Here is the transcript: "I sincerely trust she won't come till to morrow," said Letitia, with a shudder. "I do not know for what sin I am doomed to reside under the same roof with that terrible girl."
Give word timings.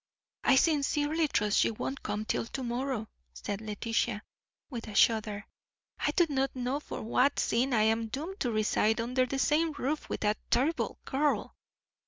"I 0.43 0.55
sincerely 0.55 1.27
trust 1.27 1.59
she 1.59 1.69
won't 1.69 2.01
come 2.01 2.25
till 2.25 2.47
to 2.47 2.63
morrow," 2.63 3.07
said 3.35 3.61
Letitia, 3.61 4.23
with 4.67 4.87
a 4.87 4.95
shudder. 4.95 5.45
"I 5.99 6.09
do 6.09 6.25
not 6.27 6.55
know 6.55 6.79
for 6.79 7.03
what 7.03 7.37
sin 7.39 7.71
I 7.71 7.83
am 7.83 8.07
doomed 8.07 8.39
to 8.39 8.51
reside 8.51 8.99
under 8.99 9.27
the 9.27 9.37
same 9.37 9.73
roof 9.73 10.09
with 10.09 10.21
that 10.21 10.39
terrible 10.49 10.97
girl." 11.05 11.53